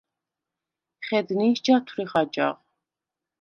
[1.09, 2.57] ხედ ნინს ჯათვრიხ აჯაღ?